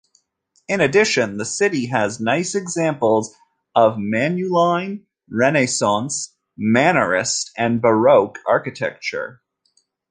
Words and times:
In 0.67 0.81
addition, 0.81 1.37
the 1.37 1.45
city 1.45 1.85
has 1.89 2.19
nice 2.19 2.55
examples 2.55 3.35
of 3.75 3.97
Manueline, 3.99 5.05
Renaissance, 5.29 6.33
Mannerist 6.59 7.51
and 7.55 7.83
Baroque 7.83 8.39
architecture. 8.47 9.43